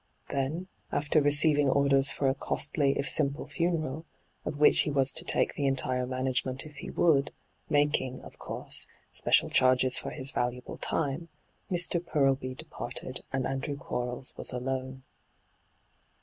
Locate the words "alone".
14.51-15.03